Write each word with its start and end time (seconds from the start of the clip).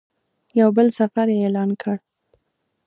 یو 0.59 0.69
بل 0.77 0.87
سفر 0.99 1.27
یې 1.33 1.37
اعلان 1.43 1.69
کړ. 1.81 1.95